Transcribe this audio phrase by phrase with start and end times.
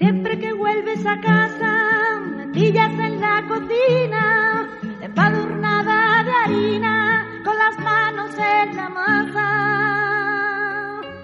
[0.00, 4.66] Siempre que vuelves a casa, metillas en la cocina,
[5.02, 9.42] empadurnada de harina, con las manos en la masa.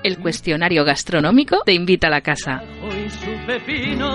[0.05, 2.63] El cuestionario gastronómico te invita a la casa.
[2.83, 4.15] Hoy su pepino.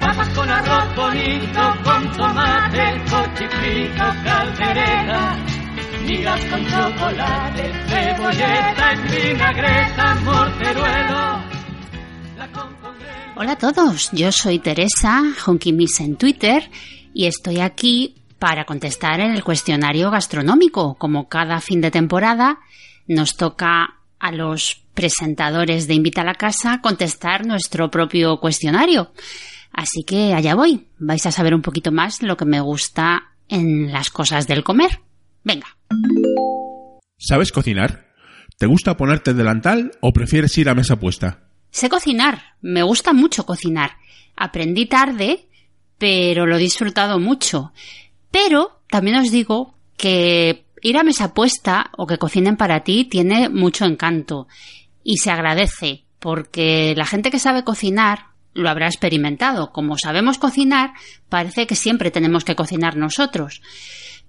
[0.00, 5.38] Papas con arroz bonito, con tomate, cochifrito, caldereta.
[6.06, 10.63] Migas con chocolate, cebolleta, espinagreta, morteruelo.
[13.36, 16.70] Hola a todos, yo soy Teresa, Honky Miss en Twitter,
[17.12, 20.94] y estoy aquí para contestar en el cuestionario gastronómico.
[20.94, 22.60] Como cada fin de temporada,
[23.08, 29.12] nos toca a los presentadores de Invita a la Casa contestar nuestro propio cuestionario.
[29.72, 33.90] Así que allá voy, vais a saber un poquito más lo que me gusta en
[33.90, 35.00] las cosas del comer.
[35.42, 35.76] Venga.
[37.18, 38.06] ¿Sabes cocinar?
[38.58, 41.43] ¿Te gusta ponerte delantal o prefieres ir a mesa puesta?
[41.74, 43.96] Sé cocinar, me gusta mucho cocinar.
[44.36, 45.48] Aprendí tarde,
[45.98, 47.72] pero lo he disfrutado mucho.
[48.30, 53.48] Pero también os digo que ir a mesa puesta o que cocinen para ti tiene
[53.48, 54.46] mucho encanto
[55.02, 59.72] y se agradece porque la gente que sabe cocinar lo habrá experimentado.
[59.72, 60.92] Como sabemos cocinar,
[61.28, 63.62] parece que siempre tenemos que cocinar nosotros.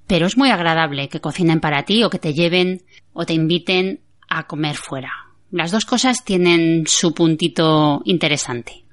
[0.07, 2.81] Pero es muy agradable que cocinen para ti o que te lleven
[3.13, 5.24] o te inviten a comer fuera.
[5.55, 8.83] Las dos cosas tienen su puntito interesante.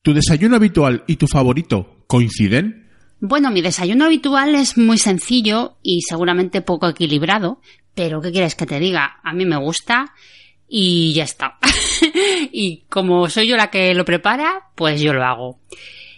[0.00, 2.88] ¿Tu desayuno habitual y tu favorito coinciden?
[3.20, 7.60] Bueno, mi desayuno habitual es muy sencillo y seguramente poco equilibrado,
[7.94, 9.20] pero ¿qué quieres que te diga?
[9.22, 10.14] A mí me gusta
[10.66, 11.58] y ya está.
[12.50, 15.60] y como soy yo la que lo prepara, pues yo lo hago.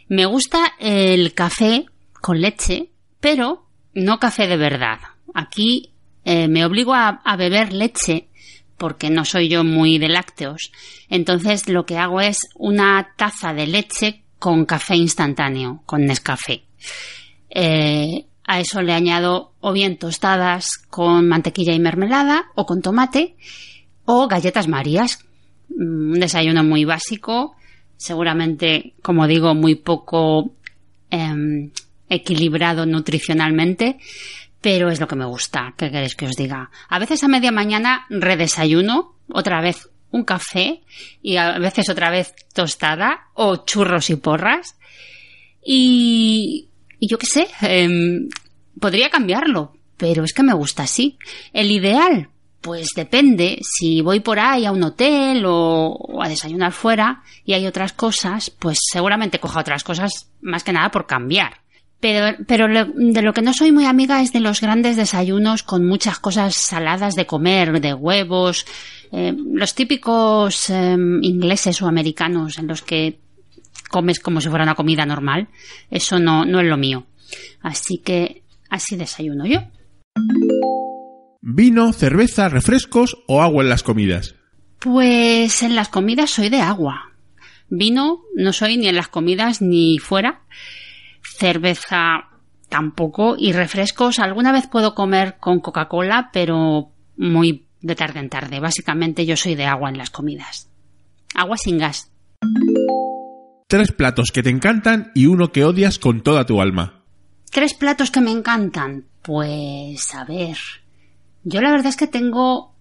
[0.06, 1.86] Me gusta el café
[2.20, 5.00] con leche, pero no café de verdad.
[5.34, 8.28] Aquí eh, me obligo a, a beber leche
[8.76, 10.72] porque no soy yo muy de lácteos.
[11.08, 16.64] Entonces lo que hago es una taza de leche con café instantáneo, con Nescafé.
[17.50, 23.36] Eh, a eso le añado o bien tostadas con mantequilla y mermelada o con tomate
[24.04, 25.24] o galletas marías.
[25.70, 27.56] Mm, Un desayuno muy básico,
[27.96, 30.52] seguramente, como digo, muy poco
[31.10, 31.70] em,
[32.08, 33.98] equilibrado nutricionalmente,
[34.64, 35.74] pero es lo que me gusta.
[35.76, 36.70] ¿Qué queréis que os diga?
[36.88, 40.80] A veces a media mañana redesayuno, otra vez un café
[41.20, 44.78] y a veces otra vez tostada o churros y porras.
[45.62, 48.30] Y, yo qué sé, em,
[48.80, 51.18] podría cambiarlo, pero es que me gusta así.
[51.52, 52.30] El ideal,
[52.62, 53.58] pues depende.
[53.60, 57.92] Si voy por ahí a un hotel o, o a desayunar fuera y hay otras
[57.92, 61.63] cosas, pues seguramente coja otras cosas más que nada por cambiar.
[62.04, 65.62] Pero, pero lo- de lo que no soy muy amiga es de los grandes desayunos
[65.62, 68.66] con muchas cosas saladas de comer, de huevos,
[69.10, 73.20] eh, los típicos eh, ingleses o americanos en los que
[73.88, 75.48] comes como si fuera una comida normal.
[75.90, 77.06] Eso no, no es lo mío.
[77.62, 79.60] Así que así desayuno yo.
[81.40, 84.34] ¿Vino, cerveza, refrescos o agua en las comidas?
[84.78, 87.12] Pues en las comidas soy de agua.
[87.70, 90.42] Vino no soy ni en las comidas ni fuera.
[91.38, 92.28] Cerveza
[92.68, 93.36] tampoco.
[93.38, 98.60] Y refrescos alguna vez puedo comer con Coca-Cola, pero muy de tarde en tarde.
[98.60, 100.70] Básicamente yo soy de agua en las comidas.
[101.34, 102.10] Agua sin gas.
[103.68, 107.04] Tres platos que te encantan y uno que odias con toda tu alma.
[107.50, 109.06] Tres platos que me encantan.
[109.22, 110.56] Pues a ver.
[111.42, 112.74] Yo la verdad es que tengo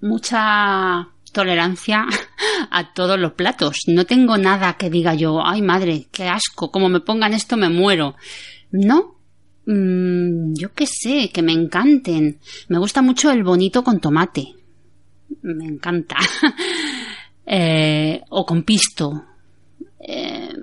[0.00, 2.06] mucha tolerancia
[2.70, 3.78] a todos los platos.
[3.86, 7.68] No tengo nada que diga yo, ay madre, qué asco, como me pongan esto me
[7.68, 8.16] muero.
[8.70, 9.16] No.
[9.66, 12.38] Mm, yo qué sé, que me encanten.
[12.68, 14.54] Me gusta mucho el bonito con tomate.
[15.42, 16.16] Me encanta.
[17.52, 19.24] Eh, o con pisto.
[19.98, 20.54] Eh,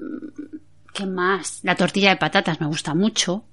[0.93, 1.59] ¿Qué más?
[1.63, 3.47] La tortilla de patatas me gusta mucho.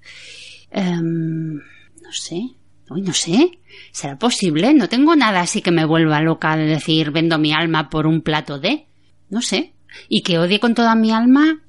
[0.70, 2.54] Em, no sé.
[2.90, 3.58] Uy, no sé.
[3.92, 4.74] ¿Será posible?
[4.74, 8.20] No tengo nada así que me vuelva loca de decir vendo mi alma por un
[8.20, 8.86] plato de.
[9.30, 9.74] No sé.
[10.08, 11.62] Y que odie con toda mi alma.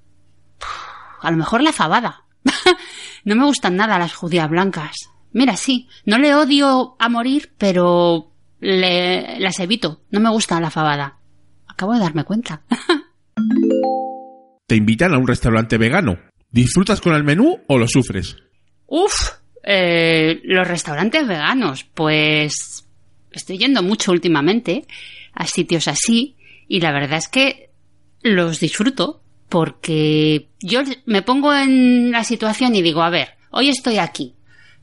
[1.22, 2.25] A lo mejor la fabada.
[3.24, 4.95] no me gustan nada las judías blancas.
[5.31, 5.88] Mira, sí.
[6.06, 10.01] No le odio a morir, pero le, las evito.
[10.12, 11.18] No me gusta la fabada.
[11.68, 12.63] Acabo de darme cuenta.
[14.68, 16.18] Te invitan a un restaurante vegano.
[16.50, 18.38] ¿Disfrutas con el menú o lo sufres?
[18.88, 19.30] Uf,
[19.65, 22.85] eh, los restaurantes veganos, pues
[23.31, 24.85] estoy yendo mucho últimamente
[25.33, 26.35] a sitios así
[26.67, 27.69] y la verdad es que
[28.21, 33.97] los disfruto porque yo me pongo en la situación y digo, a ver, hoy estoy
[33.97, 34.35] aquí,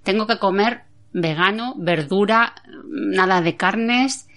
[0.02, 0.82] tengo que comer
[1.12, 2.54] vegano, verdura,
[2.88, 4.28] nada de carnes.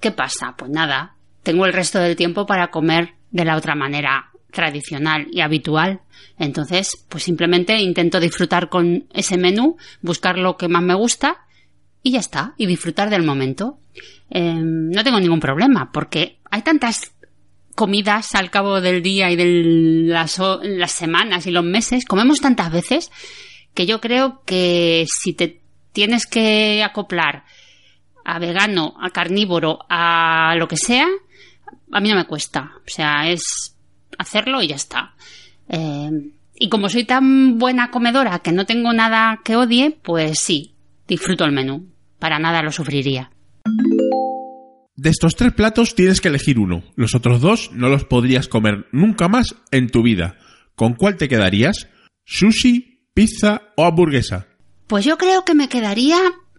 [0.00, 0.54] ¿Qué pasa?
[0.56, 5.40] Pues nada, tengo el resto del tiempo para comer de la otra manera tradicional y
[5.40, 6.00] habitual.
[6.38, 11.46] Entonces, pues simplemente intento disfrutar con ese menú, buscar lo que más me gusta
[12.02, 13.78] y ya está, y disfrutar del momento.
[14.30, 17.12] Eh, no tengo ningún problema, porque hay tantas
[17.74, 19.44] comidas al cabo del día y de
[20.08, 23.10] las, las semanas y los meses, comemos tantas veces
[23.74, 25.60] que yo creo que si te
[25.92, 27.44] tienes que acoplar
[28.24, 31.06] a vegano, a carnívoro, a lo que sea,
[31.92, 32.72] a mí no me cuesta.
[32.76, 33.76] O sea, es
[34.18, 35.14] hacerlo y ya está.
[35.68, 36.10] Eh,
[36.54, 40.74] y como soy tan buena comedora que no tengo nada que odie, pues sí,
[41.06, 41.86] disfruto el menú.
[42.18, 43.30] Para nada lo sufriría.
[44.96, 46.82] De estos tres platos tienes que elegir uno.
[46.96, 50.36] Los otros dos no los podrías comer nunca más en tu vida.
[50.74, 51.88] ¿Con cuál te quedarías?
[52.24, 54.48] ¿Sushi, pizza o hamburguesa?
[54.88, 56.18] Pues yo creo que me quedaría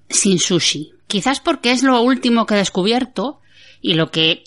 [0.10, 0.94] sin sushi.
[1.08, 3.42] Quizás porque es lo último que he descubierto
[3.82, 4.44] y lo que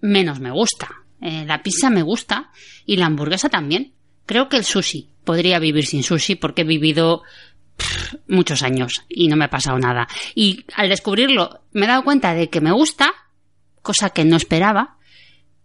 [0.00, 0.88] menos me gusta.
[1.26, 2.52] Eh, la pizza me gusta
[2.84, 3.94] y la hamburguesa también.
[4.26, 5.08] Creo que el sushi.
[5.24, 7.22] Podría vivir sin sushi porque he vivido
[8.28, 10.06] muchos años y no me ha pasado nada.
[10.36, 13.12] Y al descubrirlo me he dado cuenta de que me gusta,
[13.82, 14.98] cosa que no esperaba,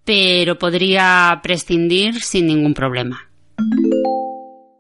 [0.04, 3.30] pero podría prescindir sin ningún problema.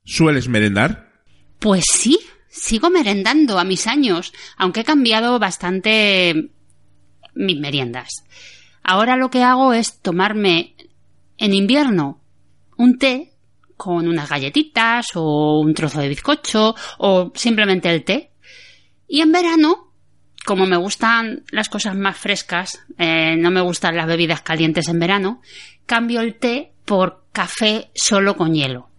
[0.03, 1.11] ¿Sueles merendar?
[1.59, 2.19] Pues sí,
[2.49, 6.49] sigo merendando a mis años, aunque he cambiado bastante
[7.35, 8.23] mis meriendas.
[8.83, 10.75] Ahora lo que hago es tomarme
[11.37, 12.19] en invierno
[12.77, 13.31] un té
[13.77, 18.31] con unas galletitas o un trozo de bizcocho o simplemente el té.
[19.07, 19.91] Y en verano,
[20.45, 24.99] como me gustan las cosas más frescas, eh, no me gustan las bebidas calientes en
[24.99, 25.41] verano,
[25.85, 28.89] cambio el té por café solo con hielo.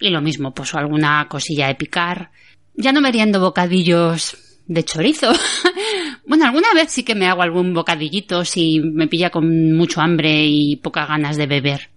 [0.00, 2.30] Y lo mismo, pues alguna cosilla de picar.
[2.74, 4.36] Ya no meriendo bocadillos
[4.66, 5.32] de chorizo.
[6.26, 10.44] bueno, alguna vez sí que me hago algún bocadillito si me pilla con mucho hambre
[10.46, 11.92] y pocas ganas de beber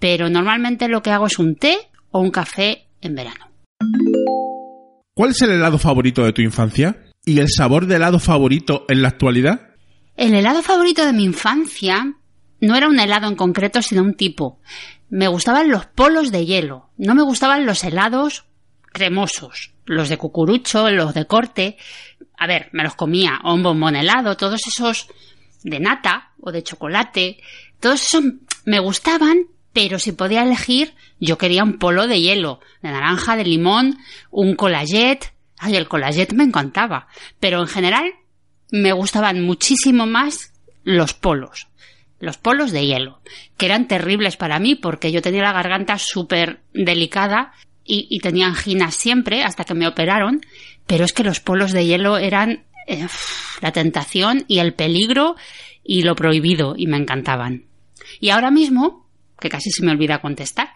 [0.00, 1.76] pero normalmente lo que hago es un té
[2.10, 3.46] o un café en verano.
[5.14, 7.04] ¿Cuál es el helado favorito de tu infancia?
[7.24, 9.68] ¿Y el sabor de helado favorito en la actualidad?
[10.16, 12.14] El helado favorito de mi infancia
[12.60, 14.60] no era un helado en concreto, sino un tipo.
[15.10, 18.46] Me gustaban los polos de hielo, no me gustaban los helados
[18.92, 21.76] cremosos, los de cucurucho, los de corte.
[22.38, 25.08] A ver, me los comía, o un bombón helado, todos esos
[25.64, 27.38] de nata o de chocolate,
[27.80, 28.24] todos esos
[28.64, 33.44] me gustaban, pero si podía elegir, yo quería un polo de hielo, de naranja, de
[33.44, 33.98] limón,
[34.30, 35.32] un collaget.
[35.58, 37.08] Ay, el collaget me encantaba.
[37.40, 38.12] Pero en general
[38.70, 40.52] me gustaban muchísimo más
[40.84, 41.66] los polos.
[42.20, 43.20] Los polos de hielo,
[43.56, 47.52] que eran terribles para mí porque yo tenía la garganta súper delicada
[47.92, 50.40] y, tenía anginas siempre hasta que me operaron.
[50.86, 53.06] Pero es que los polos de hielo eran eh,
[53.60, 55.36] la tentación y el peligro
[55.84, 57.64] y lo prohibido y me encantaban.
[58.20, 59.08] Y ahora mismo
[59.40, 60.68] que casi se me olvida contestar,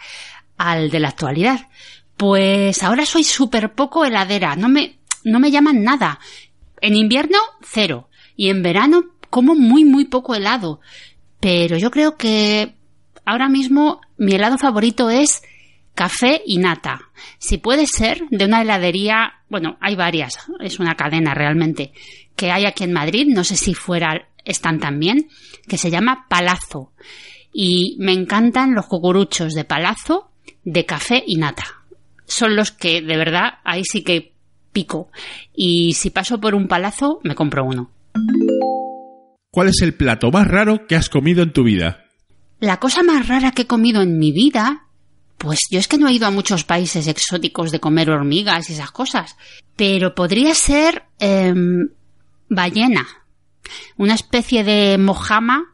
[0.57, 1.69] al de la actualidad.
[2.17, 6.19] Pues ahora soy súper poco heladera, no me, no me llaman nada.
[6.81, 8.09] En invierno, cero.
[8.37, 10.81] Y en verano, como muy, muy poco helado.
[11.41, 12.75] Pero yo creo que
[13.25, 15.43] ahora mismo mi helado favorito es
[15.95, 17.11] café y nata.
[17.39, 21.93] Si puede ser de una heladería, bueno, hay varias, es una cadena realmente,
[22.37, 25.29] que hay aquí en Madrid, no sé si fuera, están también,
[25.69, 26.93] que se llama Palazzo
[27.55, 30.31] y me encantan los cucuruchos de palazo,
[30.65, 31.65] de café y nata.
[32.27, 34.33] Son los que de verdad ahí sí que
[34.73, 35.11] pico.
[35.55, 37.91] Y si paso por un palazo, me compro uno.
[39.51, 42.07] ¿Cuál es el plato más raro que has comido en tu vida?
[42.59, 44.84] La cosa más rara que he comido en mi vida,
[45.45, 48.73] pues yo es que no he ido a muchos países exóticos de comer hormigas y
[48.73, 49.37] esas cosas,
[49.77, 51.91] pero podría ser em,
[52.49, 53.07] ballena,
[53.99, 55.67] una especie de mojama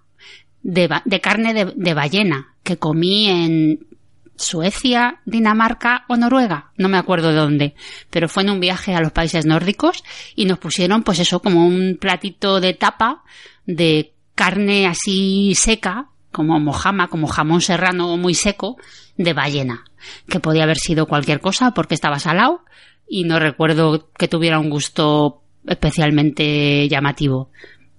[0.63, 0.89] de,
[1.23, 3.87] carne de, de ballena que comí en
[4.35, 7.75] Suecia, Dinamarca o Noruega, no me acuerdo de dónde,
[8.11, 10.03] pero fue en un viaje a los países nórdicos
[10.35, 13.23] y nos pusieron pues eso como un platito de tapa
[13.67, 18.77] de carne así seca, como mojama, como jamón serrano muy seco,
[19.17, 19.85] de ballena,
[20.29, 22.65] que podía haber sido cualquier cosa porque estaba salado
[23.09, 27.51] y no recuerdo que tuviera un gusto especialmente llamativo.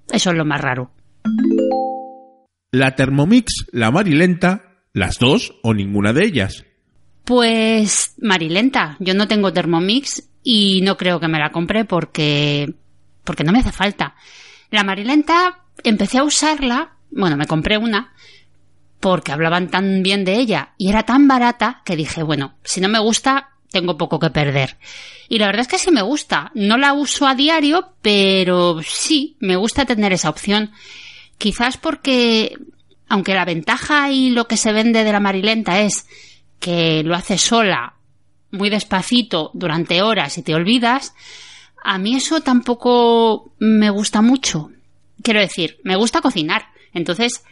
[0.10, 0.92] Eso es lo más raro.
[2.72, 6.66] ¿La Thermomix, la Marilenta, las dos o ninguna de ellas?
[7.26, 12.74] Pues Marilenta, yo no tengo Thermomix y no creo que me la compre porque
[13.24, 14.16] porque no me hace falta.
[14.72, 18.13] La Marilenta empecé a usarla, bueno, me compré una
[19.00, 22.88] porque hablaban tan bien de ella y era tan barata que dije, bueno, si no
[22.88, 24.77] me gusta, tengo poco que perder.
[25.27, 26.51] Y la verdad es que sí me gusta.
[26.53, 30.72] No la uso a diario, pero sí, me gusta tener esa opción.
[31.38, 32.58] Quizás porque,
[33.10, 36.06] aunque la ventaja y lo que se vende de la marilenta es
[36.60, 37.96] que lo hace sola,
[38.51, 41.15] muy despacito, durante horas y te olvidas,
[41.84, 44.70] a mí eso tampoco me gusta mucho.
[45.24, 46.71] Quiero decir, me gusta cocinar.
[46.94, 47.44] Entonces,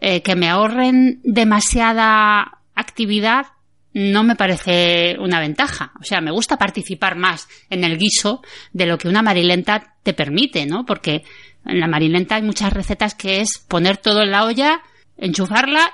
[0.00, 3.46] eh, que me ahorren demasiada actividad
[3.92, 5.92] no me parece una ventaja.
[5.98, 8.42] O sea, me gusta participar más en el guiso
[8.74, 10.84] de lo que una marilenta te permite, ¿no?
[10.84, 11.24] Porque
[11.64, 14.82] en la marilenta hay muchas recetas que es poner todo en la olla,
[15.16, 15.90] enchufarla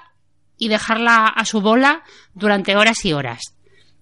[0.59, 2.03] y dejarla a su bola
[2.35, 3.55] durante horas y horas.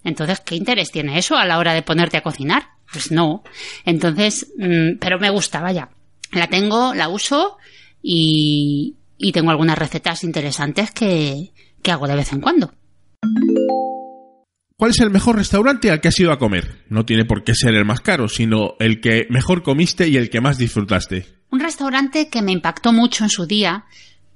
[0.03, 2.69] Entonces, ¿qué interés tiene eso a la hora de ponerte a cocinar?
[2.91, 3.45] Pues no.
[3.85, 5.91] Entonces, mm, pero me gusta, vaya.
[6.33, 7.59] La tengo, la uso
[8.03, 11.53] y, y tengo algunas recetas interesantes que,
[11.83, 12.73] que hago de vez en cuando.
[14.77, 16.85] ¿Cuál es el mejor restaurante al que has ido a comer?
[16.89, 20.31] No tiene por qué ser el más caro, sino el que mejor comiste y el
[20.31, 21.27] que más disfrutaste.
[21.51, 23.85] Un restaurante que me impactó mucho en su día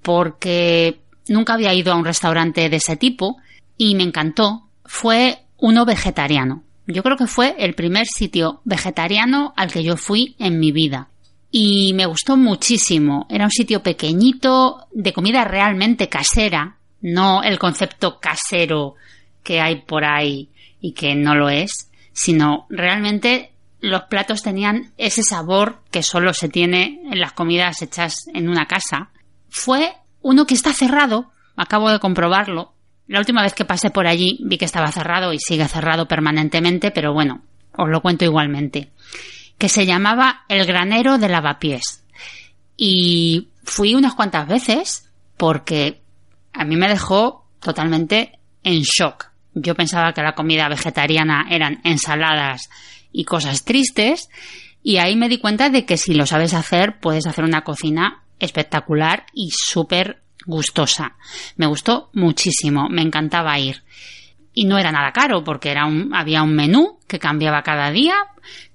[0.02, 3.38] porque nunca había ido a un restaurante de ese tipo
[3.78, 6.62] y me encantó fue uno vegetariano.
[6.86, 11.08] Yo creo que fue el primer sitio vegetariano al que yo fui en mi vida.
[11.56, 13.28] Y me gustó muchísimo.
[13.30, 18.96] Era un sitio pequeñito, de comida realmente casera, no el concepto casero
[19.44, 20.48] que hay por ahí
[20.80, 26.48] y que no lo es, sino realmente los platos tenían ese sabor que solo se
[26.48, 29.10] tiene en las comidas hechas en una casa.
[29.48, 29.92] Fue
[30.22, 32.72] uno que está cerrado, acabo de comprobarlo.
[33.06, 36.90] La última vez que pasé por allí vi que estaba cerrado y sigue cerrado permanentemente,
[36.90, 37.42] pero bueno,
[37.76, 38.90] os lo cuento igualmente.
[39.58, 42.04] Que se llamaba El Granero de Lavapiés.
[42.76, 46.02] Y fui unas cuantas veces porque
[46.52, 49.30] a mí me dejó totalmente en shock.
[49.54, 52.68] Yo pensaba que la comida vegetariana eran ensaladas
[53.12, 54.28] y cosas tristes
[54.82, 58.22] y ahí me di cuenta de que si lo sabes hacer puedes hacer una cocina
[58.38, 61.16] espectacular y súper gustosa.
[61.56, 63.82] Me gustó muchísimo, me encantaba ir.
[64.54, 68.14] Y no era nada caro porque era un, había un menú que cambiaba cada día,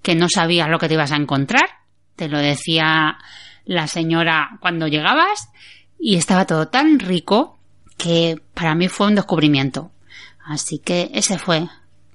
[0.02, 1.68] que no sabías lo que te ibas a encontrar.
[2.16, 3.18] Te lo decía
[3.66, 5.50] la señora cuando llegabas
[5.98, 7.58] y estaba todo tan rico
[7.98, 9.92] que para mí fue un descubrimiento.
[10.46, 11.68] Así que ese fue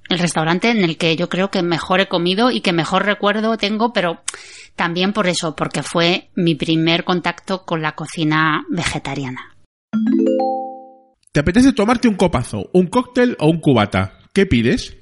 [0.09, 3.57] el restaurante en el que yo creo que mejor he comido y que mejor recuerdo
[3.57, 4.23] tengo, pero
[4.77, 9.55] también por eso, porque fue mi primer contacto con la cocina vegetariana.
[11.35, 14.19] ¿Te apetece tomarte un copazo, un cóctel o un cubata?
[14.33, 14.97] ¿Qué pides?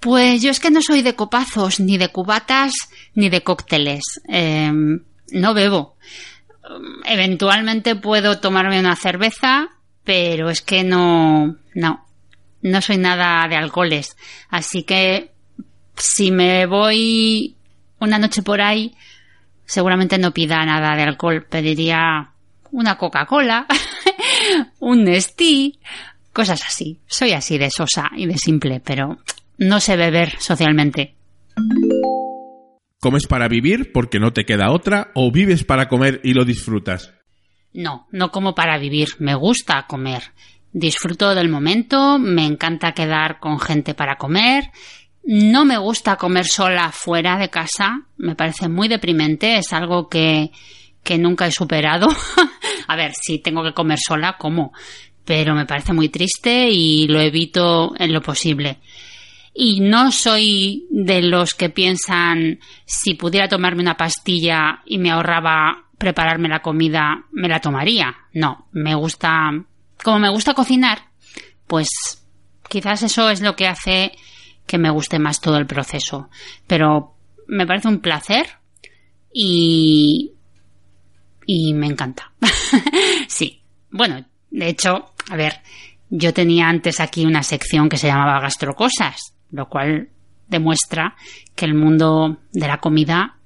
[0.00, 2.72] Pues yo es que no soy de copazos, ni de cubatas,
[3.14, 4.02] ni de cócteles.
[4.26, 5.96] Em, no bebo.
[7.04, 9.68] Eventualmente puedo tomarme una cerveza,
[10.02, 12.04] pero es que no, no,
[12.62, 14.16] no soy nada de alcoholes.
[14.48, 15.30] Así que
[15.94, 17.54] si me voy
[18.00, 18.96] una noche por ahí,
[19.66, 21.46] seguramente no pida nada de alcohol.
[21.48, 22.32] Pediría
[22.72, 23.66] una Coca-Cola,
[24.78, 25.78] un Nestí,
[26.32, 27.00] cosas así.
[27.06, 29.18] Soy así de sosa y de simple, pero
[29.58, 31.14] no sé beber socialmente.
[33.00, 37.14] ¿Comes para vivir porque no te queda otra o vives para comer y lo disfrutas?
[37.72, 39.08] No, no como para vivir.
[39.18, 40.22] Me gusta comer.
[40.72, 44.70] Disfruto del momento, me encanta quedar con gente para comer.
[45.24, 50.50] No me gusta comer sola fuera de casa, me parece muy deprimente, es algo que,
[51.02, 52.08] que nunca he superado.
[52.88, 54.72] A ver, si tengo que comer sola, como,
[55.24, 58.78] pero me parece muy triste y lo evito en lo posible.
[59.54, 65.84] Y no soy de los que piensan si pudiera tomarme una pastilla y me ahorraba
[65.98, 68.16] prepararme la comida, me la tomaría.
[68.32, 69.50] No, me gusta
[70.02, 71.10] como me gusta cocinar,
[71.66, 71.88] pues
[72.68, 74.12] quizás eso es lo que hace
[74.66, 76.30] que me guste más todo el proceso.
[76.66, 77.16] Pero
[77.46, 78.46] me parece un placer
[79.32, 80.32] y,
[81.46, 82.32] y me encanta.
[83.28, 83.60] sí.
[83.90, 85.60] Bueno, de hecho, a ver,
[86.08, 90.08] yo tenía antes aquí una sección que se llamaba Gastrocosas, lo cual
[90.48, 91.14] demuestra
[91.54, 93.36] que el mundo de la comida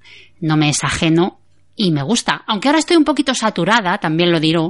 [0.41, 1.41] no me es ajeno
[1.77, 2.43] y me gusta.
[2.47, 4.61] Aunque ahora estoy un poquito saturada, también lo diré,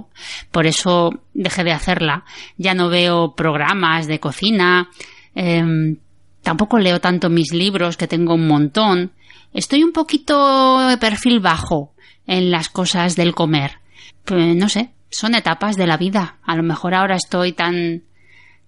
[0.50, 2.24] por eso dejé de hacerla.
[2.56, 4.88] Ya no veo programas de cocina,
[5.34, 5.98] em,
[6.42, 9.12] tampoco leo tanto mis libros, que tengo un montón.
[9.52, 11.93] Estoy un poquito de perfil bajo
[12.26, 13.78] en las cosas del comer.
[14.24, 16.36] Pues no sé, son etapas de la vida.
[16.42, 18.02] A lo mejor ahora estoy tan,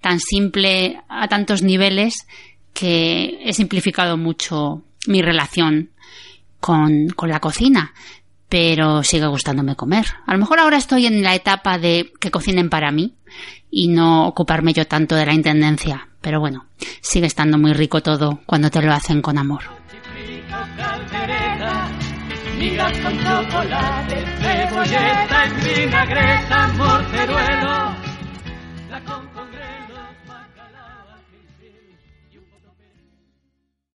[0.00, 2.26] tan simple a tantos niveles
[2.72, 5.90] que he simplificado mucho mi relación
[6.60, 7.92] con, con la cocina
[8.48, 10.06] pero sigue gustándome comer.
[10.26, 13.14] A lo mejor ahora estoy en la etapa de que cocinen para mí
[13.70, 16.66] y no ocuparme yo tanto de la intendencia, pero bueno,
[17.00, 19.62] sigue estando muy rico todo cuando te lo hacen con amor.
[22.56, 28.05] Migas con chocolate, cebolleta y vinagreta, morteruelo